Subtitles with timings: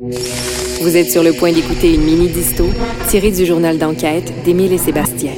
[0.00, 2.64] Vous êtes sur le point d'écouter une mini-disto
[3.08, 5.30] tirée du journal d'enquête d'Émile et Sébastien.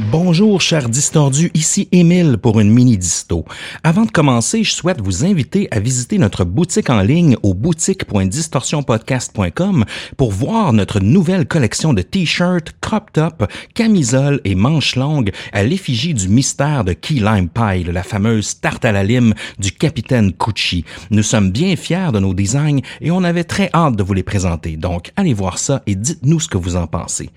[0.00, 3.44] Bonjour, chers distordus, ici Émile pour une mini-disto.
[3.84, 9.84] Avant de commencer, je souhaite vous inviter à visiter notre boutique en ligne au boutique.distorsionpodcast.com
[10.16, 16.12] pour voir notre nouvelle collection de t-shirts, crop top, camisoles et manches longues à l'effigie
[16.12, 20.84] du mystère de Key Lime Pie, la fameuse tarte à la lime du capitaine Cucci.
[21.12, 24.24] Nous sommes bien fiers de nos designs et on avait très hâte de vous les
[24.24, 24.76] présenter.
[24.76, 27.30] Donc, allez voir ça et dites-nous ce que vous en pensez.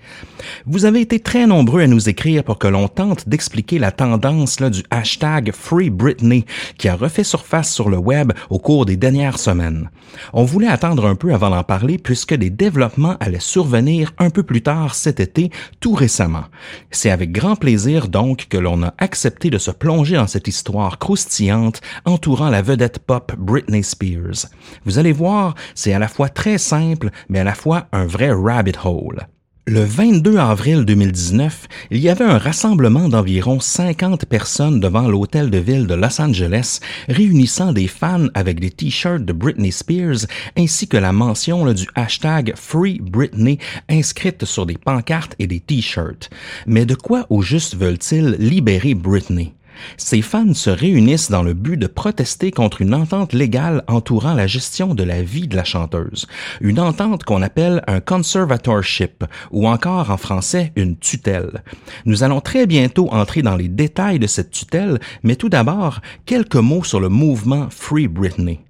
[0.66, 4.56] Vous avez été très nombreux à nous écrire pour que l'on tente d'expliquer la tendance
[4.56, 6.46] du hashtag Free Britney
[6.78, 9.90] qui a refait surface sur le web au cours des dernières semaines.
[10.32, 14.44] On voulait attendre un peu avant d'en parler puisque des développements allaient survenir un peu
[14.44, 16.44] plus tard cet été, tout récemment.
[16.90, 20.98] C'est avec grand plaisir donc que l'on a accepté de se plonger dans cette histoire
[20.98, 24.46] croustillante entourant la vedette pop Britney Spears.
[24.86, 28.30] Vous allez voir, c'est à la fois très simple, mais à la fois un vrai
[28.30, 29.28] rabbit hole.
[29.70, 35.58] Le 22 avril 2019, il y avait un rassemblement d'environ 50 personnes devant l'hôtel de
[35.58, 40.24] ville de Los Angeles, réunissant des fans avec des t-shirts de Britney Spears
[40.56, 43.58] ainsi que la mention du hashtag Free Britney
[43.90, 46.30] inscrite sur des pancartes et des t-shirts.
[46.66, 49.52] Mais de quoi au juste veulent-ils libérer Britney?
[49.96, 54.46] Ces fans se réunissent dans le but de protester contre une entente légale entourant la
[54.46, 56.26] gestion de la vie de la chanteuse,
[56.60, 61.62] une entente qu'on appelle un conservatorship ou encore en français une tutelle.
[62.04, 66.56] Nous allons très bientôt entrer dans les détails de cette tutelle, mais tout d'abord, quelques
[66.56, 68.60] mots sur le mouvement Free Britney.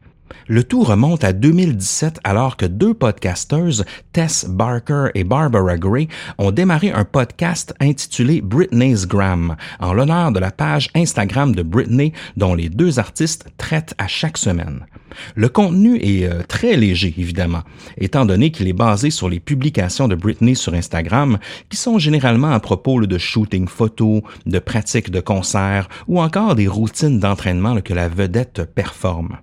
[0.47, 6.51] Le tout remonte à 2017 alors que deux podcasteuses, Tess Barker et Barbara Gray, ont
[6.51, 12.55] démarré un podcast intitulé Britney's Gram, en l'honneur de la page Instagram de Britney dont
[12.55, 14.87] les deux artistes traitent à chaque semaine.
[15.35, 17.63] Le contenu est euh, très léger, évidemment,
[17.97, 22.51] étant donné qu'il est basé sur les publications de Britney sur Instagram, qui sont généralement
[22.51, 27.95] à propos de shooting photos, de pratiques de concerts ou encore des routines d'entraînement que
[27.95, 29.39] la vedette performe.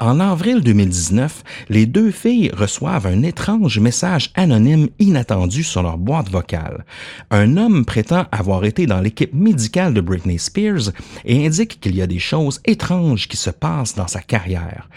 [0.00, 6.30] En avril 2019, les deux filles reçoivent un étrange message anonyme inattendu sur leur boîte
[6.30, 6.84] vocale.
[7.30, 10.92] Un homme prétend avoir été dans l'équipe médicale de Britney Spears
[11.24, 14.88] et indique qu'il y a des choses étranges qui se passent dans sa carrière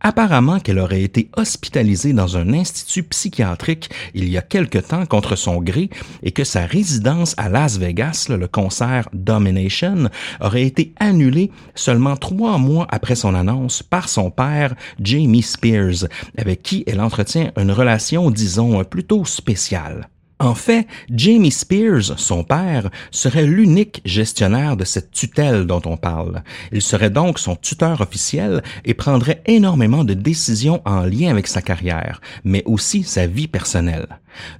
[0.00, 5.36] apparemment qu'elle aurait été hospitalisée dans un institut psychiatrique il y a quelque temps contre
[5.36, 5.90] son gré
[6.22, 10.10] et que sa résidence à Las Vegas, le concert Domination,
[10.40, 16.62] aurait été annulée seulement trois mois après son annonce par son père, Jamie Spears, avec
[16.62, 20.08] qui elle entretient une relation, disons, plutôt spéciale.
[20.40, 26.42] En fait, Jamie Spears, son père, serait l'unique gestionnaire de cette tutelle dont on parle.
[26.70, 31.60] Il serait donc son tuteur officiel et prendrait énormément de décisions en lien avec sa
[31.60, 34.06] carrière, mais aussi sa vie personnelle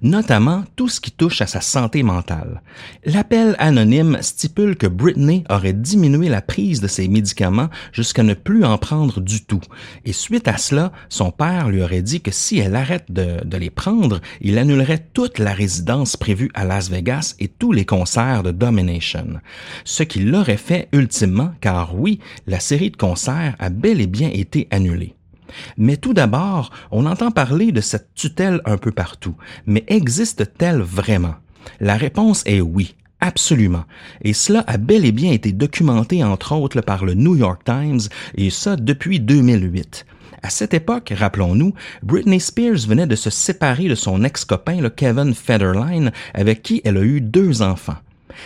[0.02, 2.62] notamment tout ce qui touche à sa santé mentale.
[3.04, 8.64] L'appel anonyme stipule que Britney aurait diminué la prise de ses médicaments jusqu'à ne plus
[8.64, 9.60] en prendre du tout.
[10.04, 13.70] Et suite à cela, son père lui aurait dit que si elle arrête de, les
[13.70, 18.52] prendre, il annulerait toute la résidence prévue à Las Vegas et tous les concerts de
[18.52, 19.38] Domination.
[19.84, 24.30] Ce qui l'aurait fait ultimement, car oui, la série de concerts a bel et bien
[24.32, 25.14] été annulée.
[25.76, 29.34] Mais tout d'abord, on entend parler de cette tutelle un peu partout,
[29.66, 31.34] mais existe-t-elle vraiment?
[31.80, 32.94] La réponse est oui.
[33.20, 33.84] Absolument.
[34.22, 38.00] Et cela a bel et bien été documenté entre autres par le New York Times,
[38.36, 40.06] et ça depuis 2008.
[40.42, 45.34] À cette époque, rappelons-nous, Britney Spears venait de se séparer de son ex-copain, le Kevin
[45.34, 47.96] Federline, avec qui elle a eu deux enfants.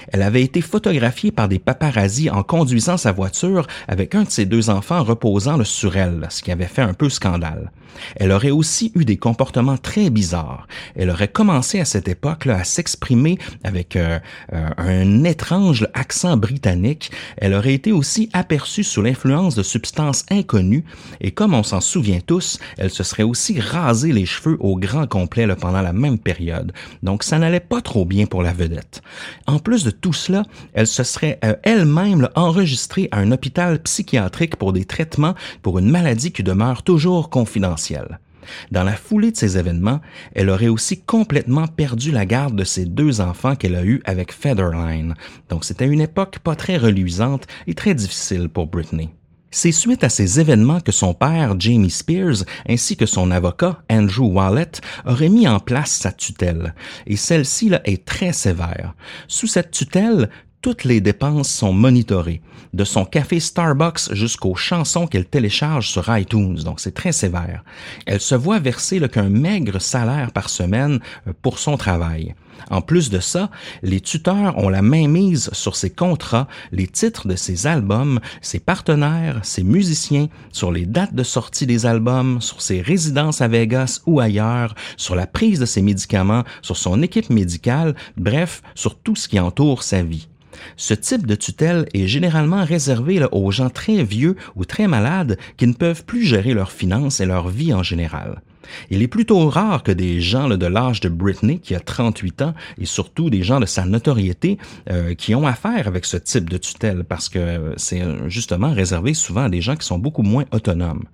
[0.08, 4.47] Elle avait été photographiée par des paparazzis en conduisant sa voiture avec un de ses
[4.47, 7.70] deux enfants reposant sur elle, ce qui avait fait un peu scandale.
[8.16, 10.66] Elle aurait aussi eu des comportements très bizarres.
[10.97, 14.19] Elle aurait commencé à cette époque à s'exprimer avec euh,
[14.53, 17.10] euh, un étrange accent britannique.
[17.36, 20.84] Elle aurait été aussi aperçue sous l'influence de substances inconnues
[21.20, 25.06] et comme on s'en souvient tous, elle se serait aussi rasé les cheveux au grand
[25.06, 26.72] complet pendant la même période.
[27.03, 29.03] Donc ça n'allait pas trop bien pour la vedette.
[29.84, 34.84] De tout cela, elle se serait euh, elle-même enregistrée à un hôpital psychiatrique pour des
[34.84, 38.18] traitements pour une maladie qui demeure toujours confidentielle.
[38.70, 40.00] Dans la foulée de ces événements,
[40.34, 44.32] elle aurait aussi complètement perdu la garde de ses deux enfants qu'elle a eus avec
[44.32, 45.14] Featherline.
[45.48, 49.10] Donc c'était une époque pas très reluisante et très difficile pour Britney.
[49.54, 54.33] C'est suite à ces événements que son père, Jamie Spears, ainsi que son avocat, Andrew
[54.33, 54.72] Wallet,
[55.04, 56.75] auraient mis en place sa tutelle.
[57.07, 58.95] Et celle-ci est très sévère.
[59.28, 60.31] Sous cette tutelle,
[60.62, 62.41] toutes les dépenses sont monitorées,
[62.72, 67.64] de son café Starbucks jusqu'aux chansons qu'elle télécharge sur iTunes, donc c'est très sévère.
[68.06, 72.36] Elle se voit verser qu'un maigre salaire par semaine euh, pour son travail.
[72.70, 73.50] En plus de ça,
[73.82, 78.60] les tuteurs ont la main mise sur ses contrats, les titres de ses albums, ses
[78.60, 84.00] partenaires, ses musiciens, sur les dates de sortie des albums, sur ses résidences à Vegas
[84.06, 89.16] ou ailleurs, sur la prise de ses médicaments, sur son équipe médicale, bref, sur tout
[89.16, 90.28] ce qui entoure sa vie.
[90.76, 95.66] Ce type de tutelle est généralement réservé aux gens très vieux ou très malades qui
[95.66, 98.42] ne peuvent plus gérer leurs finances et leur vie en général.
[98.91, 102.54] Il est plutôt rare que des gens de l'âge de Britney, qui a 38 ans,
[102.78, 104.59] et surtout des gens de sa notoriété,
[104.91, 109.44] euh, qui ont affaire avec ce type de tutelle, parce que c'est justement réservé souvent
[109.44, 111.04] à des gens qui sont beaucoup moins autonomes.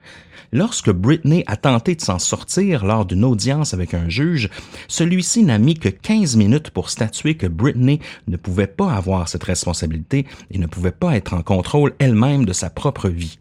[0.52, 4.48] Lorsque Britney a tenté de s'en sortir lors d'une audience avec un juge,
[4.88, 9.44] celui-ci n'a mis que 15 minutes pour statuer que Britney ne pouvait pas avoir cette
[9.44, 13.38] responsabilité et ne pouvait pas être en contrôle elle-même de sa propre vie.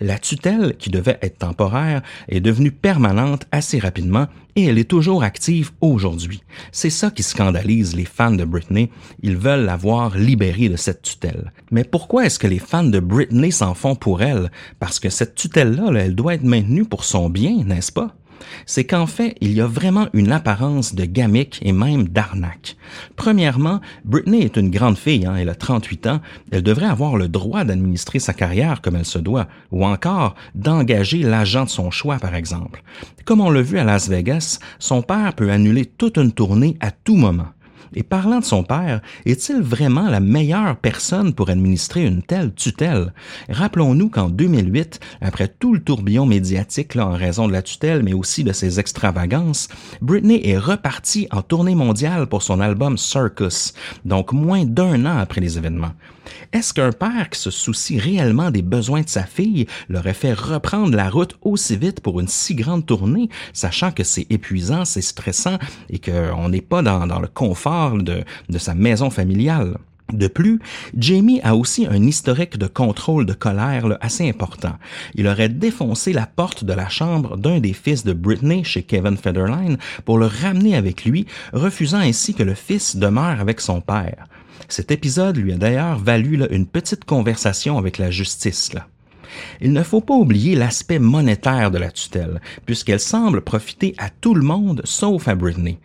[0.00, 5.22] La tutelle, qui devait être temporaire, est devenue permanente assez rapidement et elle est toujours
[5.22, 6.42] active aujourd'hui.
[6.72, 8.90] C'est ça qui scandalise les fans de Britney.
[9.22, 11.52] Ils veulent la voir libérée de cette tutelle.
[11.70, 14.50] Mais pourquoi est-ce que les fans de Britney s'en font pour elle?
[14.78, 18.14] Parce que cette tutelle-là, elle doit être maintenue pour son bien, n'est-ce pas?
[18.66, 22.76] C'est qu'en fait, il y a vraiment une apparence de gamique et même d'arnaque.
[23.16, 26.20] Premièrement, Britney est une grande fille, hein, elle a 38 ans,
[26.50, 31.22] elle devrait avoir le droit d'administrer sa carrière comme elle se doit, ou encore d'engager
[31.22, 32.82] l'agent de son choix, par exemple.
[33.24, 36.90] Comme on l'a vu à Las Vegas, son père peut annuler toute une tournée à
[36.90, 37.48] tout moment.
[37.94, 43.12] Et parlant de son père, est-il vraiment la meilleure personne pour administrer une telle tutelle?
[43.48, 48.44] Rappelons-nous qu'en 2008, après tout le tourbillon médiatique en raison de la tutelle, mais aussi
[48.44, 49.68] de ses extravagances,
[50.00, 55.40] Britney est repartie en tournée mondiale pour son album Circus, donc moins d'un an après
[55.40, 55.92] les événements.
[56.52, 60.96] Est-ce qu'un père qui se soucie réellement des besoins de sa fille l'aurait fait reprendre
[60.96, 65.58] la route aussi vite pour une si grande tournée, sachant que c'est épuisant, c'est stressant
[65.90, 68.24] et qu'on n'est pas dans, le confort de,
[68.58, 69.76] sa maison familiale?
[70.12, 70.58] De plus,
[70.98, 74.74] Jamie a aussi un historique de contrôle de colère assez important.
[75.14, 79.16] Il aurait défoncé la porte de la chambre d'un des fils de Britney chez Kevin
[79.16, 84.26] Federline pour le ramener avec lui, refusant ainsi que le fils demeure avec son père.
[84.68, 88.72] Cet épisode lui a d'ailleurs valu une petite conversation avec la justice.
[89.60, 94.34] Il ne faut pas oublier l'aspect monétaire de la tutelle, puisqu'elle semble profiter à tout
[94.34, 95.78] le monde sauf à Britney.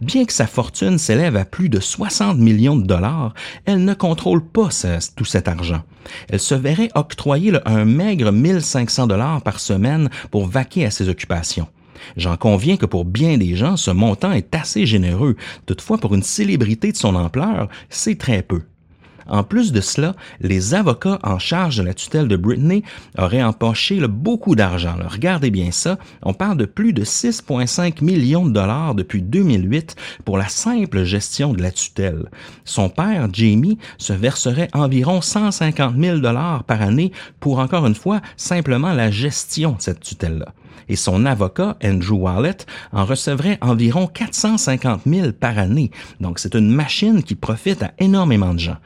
[0.00, 4.44] Bien que sa fortune s'élève à plus de 60 millions de dollars, elle ne contrôle
[4.44, 4.68] pas
[5.16, 5.82] tout cet argent.
[6.28, 11.68] Elle se verrait octroyer un maigre 1500 dollars par semaine pour vaquer à ses occupations.
[12.16, 15.36] J'en conviens que pour bien des gens, ce montant est assez généreux.
[15.66, 18.62] Toutefois, pour une célébrité de son ampleur, c'est très peu.
[19.30, 22.82] En plus de cela, les avocats en charge de la tutelle de Britney
[23.16, 24.96] auraient empoché beaucoup d'argent.
[25.08, 30.36] Regardez bien ça, on parle de plus de 6,5 millions de dollars depuis 2008 pour
[30.36, 32.28] la simple gestion de la tutelle.
[32.64, 38.20] Son père, Jamie, se verserait environ 150 000 dollars par année pour, encore une fois,
[38.36, 40.52] simplement la gestion de cette tutelle-là
[40.88, 42.56] et son avocat, Andrew Wallet,
[42.92, 45.90] en recevrait environ 450 000 par année.
[46.20, 48.76] Donc c'est une machine qui profite à énormément de gens.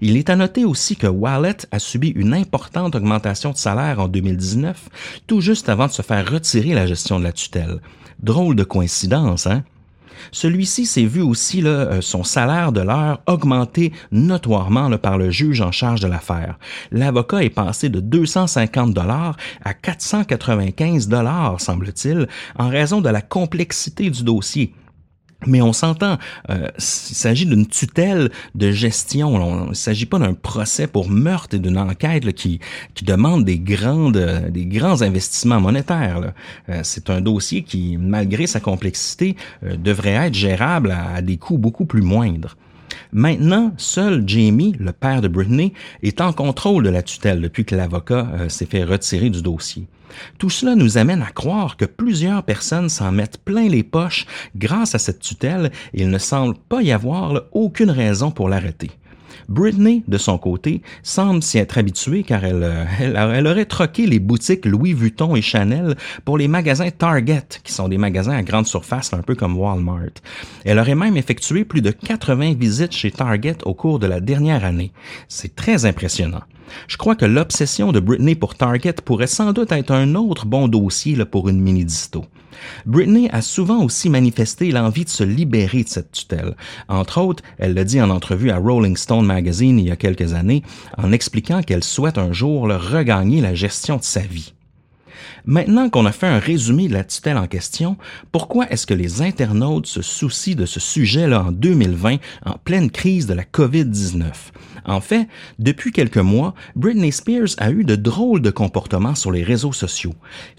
[0.00, 4.08] Il est à noter aussi que Wallet a subi une importante augmentation de salaire en
[4.08, 4.88] 2019,
[5.26, 7.80] tout juste avant de se faire retirer la gestion de la tutelle.
[8.22, 9.64] Drôle de coïncidence, hein?
[10.32, 15.72] Celui-ci s'est vu aussi euh, son salaire de l'heure augmenter notoirement par le juge en
[15.72, 16.58] charge de l'affaire.
[16.90, 22.28] L'avocat est passé de 250 dollars à 495 dollars, semble-t-il,
[22.58, 24.74] en raison de la complexité du dossier.
[25.46, 26.18] Mais on s'entend,
[26.50, 29.64] euh, il s'agit d'une tutelle de gestion.
[29.64, 32.60] Il ne s'agit pas d'un procès pour meurtre et d'une enquête qui,
[32.94, 36.32] qui demande des, grandes, des grands investissements monétaires.
[36.68, 41.58] Euh, c'est un dossier qui, malgré sa complexité, euh, devrait être gérable à, des coûts
[41.58, 42.56] beaucoup plus moindres.
[43.12, 45.72] Maintenant, seul Jamie, le père de Britney,
[46.02, 49.86] est en contrôle de la tutelle depuis que l'avocat s'est fait retirer du dossier.
[50.38, 54.94] Tout cela nous amène à croire que plusieurs personnes s'en mettent plein les poches grâce
[54.94, 58.90] à cette tutelle et il ne semble pas y avoir aucune raison pour l'arrêter.
[59.48, 64.18] Britney, de son côté, semble s'y être habituée car elle, euh, elle, aurait troqué les
[64.18, 68.66] boutiques Louis Vuitton et Chanel pour les magasins Target, qui sont des magasins à grande
[68.66, 70.14] surface, un peu comme Walmart.
[70.64, 74.64] Elle aurait même effectué plus de 80 visites chez Target au cours de la dernière
[74.64, 74.92] année.
[75.28, 76.42] C'est très impressionnant.
[76.88, 80.68] Je crois que l'obsession de Britney pour Target pourrait sans doute être un autre bon
[80.68, 82.24] dossier pour une mini-disto.
[82.86, 86.56] Britney a souvent aussi manifesté l'envie de se libérer de cette tutelle.
[86.88, 90.34] Entre autres, elle l'a dit en entrevue à Rolling Stone Magazine il y a quelques
[90.34, 90.62] années,
[90.98, 94.54] en expliquant qu'elle souhaite un jour regagner la gestion de sa vie.
[95.46, 97.98] Maintenant qu'on a fait un résumé de la tutelle en question,
[98.32, 103.26] pourquoi est-ce que les internautes se soucient de ce sujet-là en 2020, en pleine crise
[103.26, 104.24] de la COVID-19?
[104.86, 109.42] En fait, depuis quelques mois, Britney Spears a eu de drôles de comportements sur les
[109.42, 110.14] réseaux sociaux.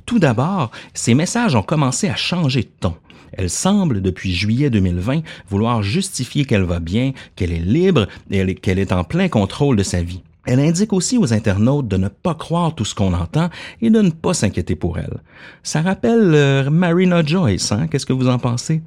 [0.06, 2.94] Tout d'abord, ses messages ont commencé à changer de ton.
[3.34, 8.77] Elle semble, depuis juillet 2020, vouloir justifier qu'elle va bien, qu'elle est libre et qu'elle
[8.77, 10.22] est en plein contrôle de sa vie.
[10.45, 13.49] Elle indique aussi aux internautes de ne pas croire tout ce qu'on entend
[13.81, 15.21] et de ne pas s'inquiéter pour elle.
[15.63, 17.87] Ça rappelle euh, Marina Joyce, hein?
[17.87, 18.81] Qu'est-ce que vous en pensez?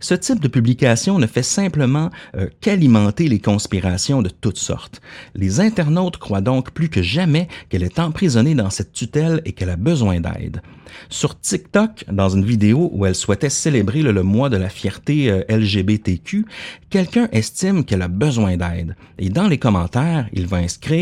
[0.00, 5.00] Ce type de publication ne fait simplement euh, qu'alimenter les conspirations de toutes sortes.
[5.34, 9.70] Les internautes croient donc plus que jamais qu'elle est emprisonnée dans cette tutelle et qu'elle
[9.70, 10.62] a besoin d'aide.
[11.08, 15.42] Sur TikTok, dans une vidéo où elle souhaitait célébrer le, mois de la fierté euh,
[15.48, 16.44] LGBTQ,
[16.88, 18.96] quelqu'un estime qu'elle a besoin d'aide.
[19.18, 20.99] Et dans les commentaires, il va inscrire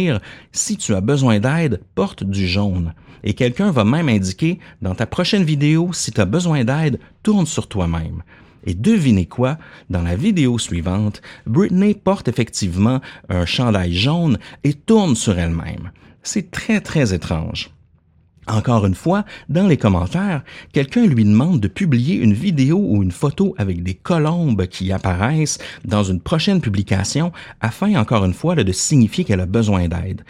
[0.53, 2.95] Si tu as besoin d'aide, porte du jaune.
[3.25, 7.47] Et quelqu'un va même indiquer Dans ta prochaine vidéo, si tu as besoin d'aide, tourne
[7.47, 8.23] sur toi-même.
[8.65, 15.17] Et devinez quoi, dans la vidéo suivante, Britney porte effectivement un chandail jaune et tourne
[15.17, 15.91] sur elle-même.
[16.23, 17.71] C'est très très étrange.
[18.49, 23.13] Encore une fois, dans les commentaires, quelqu'un lui demande de publier une vidéo ou une
[23.13, 28.73] photo avec des colombes qui apparaissent dans une prochaine publication afin, encore une fois, de
[28.73, 30.25] signifier qu'elle a besoin d'aide.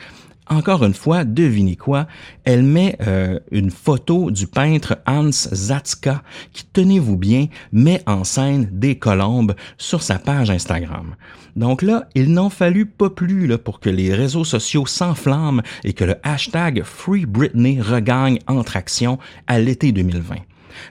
[0.50, 2.06] Encore une fois, devinez quoi,
[2.44, 6.22] elle met euh, une photo du peintre Hans Zatzka
[6.54, 11.16] qui, tenez-vous bien, met en scène des colombes sur sa page Instagram.
[11.54, 16.04] Donc là, il n'en fallut pas plus pour que les réseaux sociaux s'enflamment et que
[16.04, 20.36] le hashtag Free Britney regagne entre action à l'été 2020.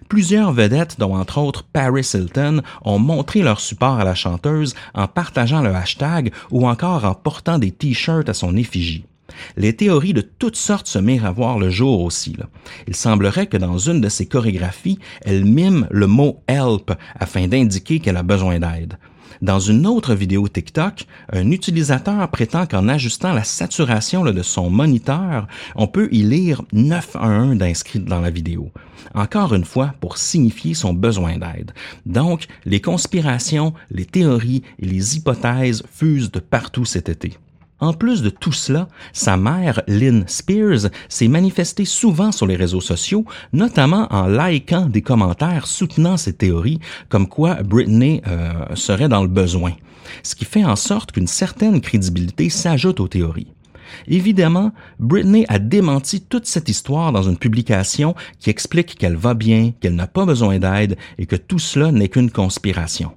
[0.10, 5.08] Plusieurs vedettes, dont entre autres Paris Hilton, ont montré leur support à la chanteuse en
[5.08, 9.06] partageant le hashtag ou encore en portant des t-shirts à son effigie.
[9.56, 12.36] Les théories de toutes sortes se mirent à voir le jour aussi.
[12.88, 18.00] Il semblerait que dans une de ses chorégraphies, elle mime le mot help afin d'indiquer
[18.00, 18.98] qu'elle a besoin d'aide.
[19.42, 25.48] Dans une autre vidéo TikTok, un utilisateur prétend qu'en ajustant la saturation de son moniteur,
[25.76, 28.72] on peut y lire 911 d'inscrits dans la vidéo.
[29.14, 31.72] Encore une fois, pour signifier son besoin d'aide.
[32.06, 37.38] Donc, les conspirations, les théories et les hypothèses fusent de partout cet été.
[37.80, 42.82] En plus de tout cela, sa mère, Lynn Spears, s'est manifestée souvent sur les réseaux
[42.82, 46.80] sociaux, notamment en likant des commentaires soutenant ses théories,
[47.10, 49.74] comme quoi Britney euh, serait dans le besoin,
[50.24, 53.54] ce qui fait en sorte qu'une certaine crédibilité s'ajoute aux théories.
[54.08, 59.72] Évidemment, Britney a démenti toute cette histoire dans une publication qui explique qu'elle va bien,
[59.80, 63.12] qu'elle n'a pas besoin d'aide et que tout cela n'est qu'une conspiration.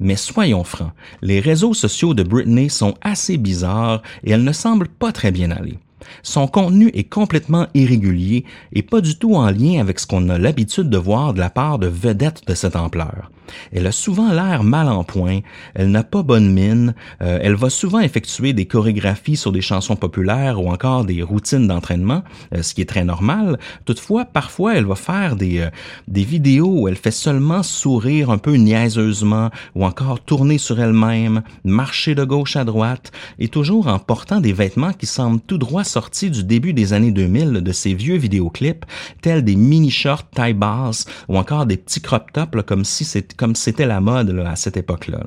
[0.00, 4.88] Mais soyons francs, les réseaux sociaux de Britney sont assez bizarres et elle ne semble
[4.88, 5.78] pas très bien aller.
[6.22, 10.38] Son contenu est complètement irrégulier et pas du tout en lien avec ce qu'on a
[10.38, 13.30] l'habitude de voir de la part de vedettes de cette ampleur.
[13.72, 15.40] Elle a souvent l'air mal en point,
[15.74, 19.96] elle n'a pas bonne mine, euh, elle va souvent effectuer des chorégraphies sur des chansons
[19.96, 22.22] populaires ou encore des routines d'entraînement,
[22.54, 23.58] euh, ce qui est très normal.
[23.84, 25.70] Toutefois, parfois, elle va faire des, euh,
[26.08, 31.42] des vidéos où elle fait seulement sourire un peu niaiseusement ou encore tourner sur elle-même,
[31.64, 35.84] marcher de gauche à droite et toujours en portant des vêtements qui semblent tout droit
[35.94, 38.84] sortis du début des années 2000 de ces vieux vidéoclips,
[39.22, 44.00] tels des mini-shorts taille basse ou encore des petits crop tops comme si c'était la
[44.00, 45.20] mode à cette époque-là.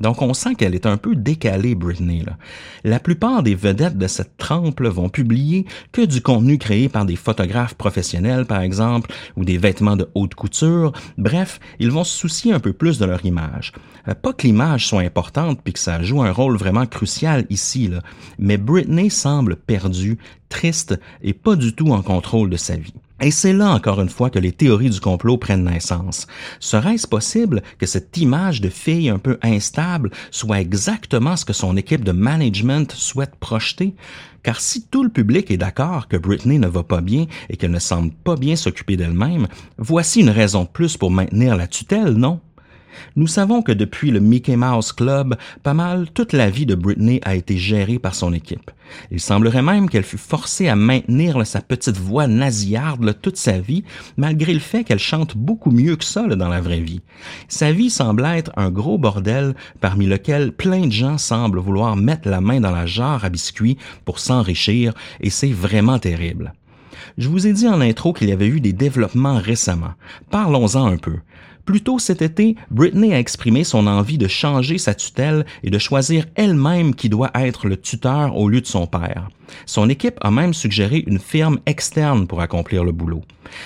[0.00, 2.24] Donc on sent qu'elle est un peu décalée, Britney.
[2.84, 7.16] La plupart des vedettes de cette trempe vont publier que du contenu créé par des
[7.16, 10.92] photographes professionnels, par exemple, ou des vêtements de haute couture.
[11.18, 13.72] Bref, ils vont se soucier un peu plus de leur image.
[14.08, 17.88] Euh, pas que l'image soit importante puis que ça joue un rôle vraiment crucial ici,
[17.88, 18.00] là,
[18.38, 20.13] mais Britney semble perdue,
[20.48, 22.94] triste et pas du tout en contrôle de sa vie.
[23.20, 26.26] Et c'est là encore une fois que les théories du complot prennent naissance.
[26.58, 31.76] Serait-ce possible que cette image de fille un peu instable soit exactement ce que son
[31.76, 33.94] équipe de management souhaite projeter?
[34.42, 37.70] Car si tout le public est d'accord que Britney ne va pas bien et qu'elle
[37.70, 39.46] ne semble pas bien s'occuper d'elle-même,
[39.78, 42.40] voici une raison de plus pour maintenir la tutelle, non?
[43.16, 47.20] Nous savons que depuis le Mickey Mouse Club, pas mal toute la vie de Britney
[47.24, 48.70] a été gérée par son équipe.
[49.10, 53.84] Il semblerait même qu'elle fut forcée à maintenir sa petite voix nasillarde toute sa vie,
[54.16, 57.02] malgré le fait qu'elle chante beaucoup mieux que ça dans la vraie vie.
[57.48, 62.28] Sa vie semble être un gros bordel parmi lequel plein de gens semblent vouloir mettre
[62.28, 66.52] la main dans la jarre à biscuits pour s'enrichir, et c'est vraiment terrible.
[67.18, 69.92] Je vous ai dit en intro qu'il y avait eu des développements récemment.
[70.30, 71.18] Parlons-en un peu.
[71.64, 75.78] Plus tôt cet été, Britney a exprimé son envie de changer sa tutelle et de
[75.78, 79.28] choisir elle-même qui doit être le tuteur au lieu de son père.
[79.66, 83.22] Son équipe a même suggéré une firme externe pour accomplir le boulot.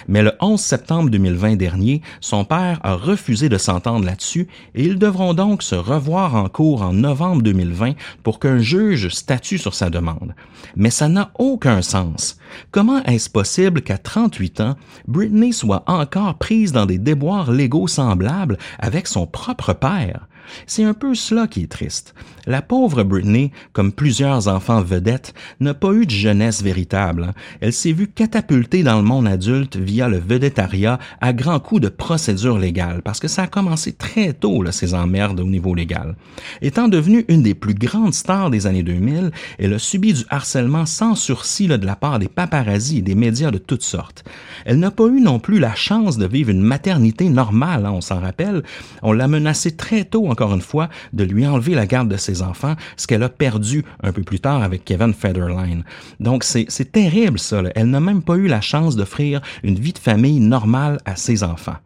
[0.07, 4.99] Mais le 11 septembre 2020 dernier, son père a refusé de s'entendre là-dessus et ils
[4.99, 9.91] devront donc se revoir en cours en novembre 2020 pour qu'un juge statue sur sa
[9.91, 10.35] demande.
[10.77, 12.39] Mais ça n'a aucun sens.
[12.71, 14.77] Comment est-ce possible qu'à 38 ans,
[15.07, 20.29] Britney soit encore prise dans des déboires légaux semblables avec son propre père?
[20.67, 22.15] C'est un peu cela qui est triste.
[22.47, 27.25] La pauvre Britney, comme plusieurs enfants vedettes, n'a pas eu de jeunesse véritable.
[27.25, 27.35] Hein.
[27.61, 31.89] Elle s'est vue catapultée dans le monde adulte via le vedettariat à grands coups de
[31.89, 36.17] procédures légales, parce que ça a commencé très tôt, là, ces emmerdes au niveau légal.
[36.63, 40.87] Étant devenue une des plus grandes stars des années 2000, elle a subi du harcèlement
[40.87, 44.25] sans sursis de la part des paparazzis et des médias de toutes sortes.
[44.65, 48.01] Elle n'a pas eu non plus la chance de vivre une maternité normale, hein, on
[48.01, 48.63] s'en rappelle.
[49.03, 52.43] On l'a menacée très tôt encore une fois, de lui enlever la garde de ses
[52.43, 55.85] enfants, ce qu'elle a perdu un peu plus tard avec Kevin Federline.
[56.21, 57.63] Donc, c'est terrible, ça.
[57.75, 61.43] Elle n'a même pas eu la chance d'offrir une vie de famille normale à ses
[61.43, 61.77] enfants.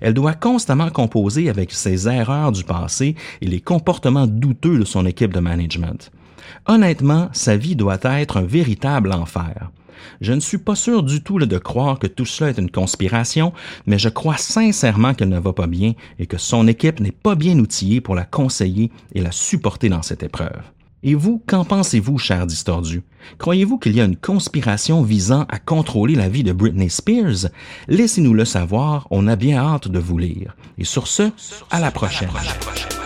[0.00, 5.06] Elle doit constamment composer avec ses erreurs du passé et les comportements douteux de son
[5.06, 6.10] équipe de management.
[6.66, 9.70] Honnêtement, sa vie doit être un véritable enfer.
[10.20, 13.52] Je ne suis pas sûr du tout de croire que tout cela est une conspiration,
[13.86, 17.34] mais je crois sincèrement qu'elle ne va pas bien et que son équipe n'est pas
[17.34, 20.60] bien outillée pour la conseiller et la supporter dans cette épreuve.
[21.02, 23.02] Et vous, qu'en pensez-vous, cher distordu?
[23.38, 27.48] Croyez-vous qu'il y a une conspiration visant à contrôler la vie de Britney Spears?
[27.88, 30.56] Laissez-nous le savoir, on a bien hâte de vous lire.
[30.76, 31.30] Et sur ce,
[31.70, 32.28] à la prochaine.
[32.38, 32.99] À la prochaine.